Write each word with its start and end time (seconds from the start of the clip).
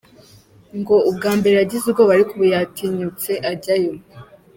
Ngo 0.79 0.95
ubwa 1.09 1.31
mbere 1.39 1.55
yagize 1.57 1.83
ubwoba 1.85 2.11
ariko 2.15 2.31
ubu 2.33 2.45
yatinyutse 2.53 3.31
ajyayo! 3.51 3.93